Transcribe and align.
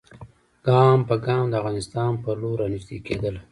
ګام 0.67 0.99
په 1.09 1.15
ګام 1.25 1.45
د 1.49 1.53
افغانستان 1.61 2.11
پر 2.23 2.35
لور 2.41 2.57
را 2.61 2.67
نیژدې 2.73 2.97
کېدله. 3.05 3.41